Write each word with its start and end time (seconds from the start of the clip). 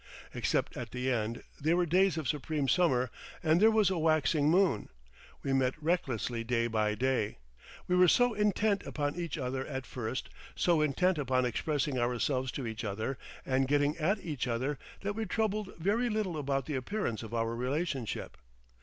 Except 0.33 0.75
at 0.75 0.89
the 0.89 1.11
end, 1.11 1.43
they 1.61 1.75
were 1.75 1.85
days 1.85 2.17
of 2.17 2.27
supreme 2.27 2.67
summer, 2.67 3.11
and 3.43 3.61
there 3.61 3.69
was 3.69 3.91
a 3.91 3.99
waxing 3.99 4.49
moon. 4.49 4.89
We 5.43 5.53
met 5.53 5.75
recklessly 5.79 6.43
day 6.43 6.65
by 6.65 6.95
day. 6.95 7.37
We 7.87 7.95
were 7.95 8.07
so 8.07 8.33
intent 8.33 8.81
upon 8.83 9.15
each 9.15 9.37
other 9.37 9.63
at 9.67 9.85
first 9.85 10.29
so 10.55 10.81
intent 10.81 11.19
upon 11.19 11.45
expressing 11.45 11.99
ourselves 11.99 12.51
to 12.53 12.65
each 12.65 12.83
other, 12.83 13.19
and 13.45 13.67
getting 13.67 13.95
at 13.99 14.17
each 14.25 14.47
other, 14.47 14.79
that 15.01 15.13
we 15.13 15.25
troubled 15.27 15.75
very 15.77 16.09
little 16.09 16.35
about 16.35 16.65
the 16.65 16.73
appearance 16.73 17.21
of 17.21 17.35
our 17.35 17.53
relationship. 17.55 18.37